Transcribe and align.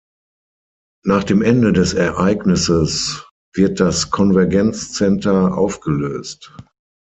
Nach 1.05 1.23
dem 1.23 1.43
Ende 1.43 1.73
des 1.73 1.93
Ereignisses 1.93 3.27
wird 3.53 3.79
das 3.79 4.09
Convergence 4.09 4.93
Center 4.93 5.55
aufgelöst. 5.55 6.51